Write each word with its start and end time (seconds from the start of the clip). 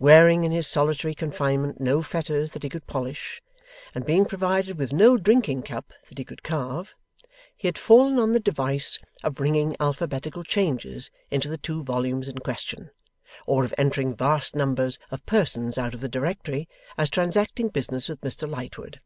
Wearing 0.00 0.42
in 0.42 0.50
his 0.50 0.66
solitary 0.66 1.14
confinement 1.14 1.80
no 1.80 2.02
fetters 2.02 2.50
that 2.50 2.64
he 2.64 2.68
could 2.68 2.88
polish, 2.88 3.40
and 3.94 4.04
being 4.04 4.24
provided 4.24 4.76
with 4.76 4.92
no 4.92 5.16
drinking 5.16 5.62
cup 5.62 5.92
that 6.08 6.18
he 6.18 6.24
could 6.24 6.42
carve, 6.42 6.96
he 7.56 7.68
had 7.68 7.78
fallen 7.78 8.18
on 8.18 8.32
the 8.32 8.40
device 8.40 8.98
of 9.22 9.38
ringing 9.38 9.76
alphabetical 9.78 10.42
changes 10.42 11.12
into 11.30 11.48
the 11.48 11.58
two 11.58 11.84
volumes 11.84 12.26
in 12.28 12.38
question, 12.38 12.90
or 13.46 13.64
of 13.64 13.72
entering 13.78 14.16
vast 14.16 14.56
numbers 14.56 14.98
of 15.12 15.24
persons 15.26 15.78
out 15.78 15.94
of 15.94 16.00
the 16.00 16.08
Directory 16.08 16.68
as 16.96 17.08
transacting 17.08 17.68
business 17.68 18.08
with 18.08 18.20
Mr 18.22 18.50
Lightwood. 18.50 19.00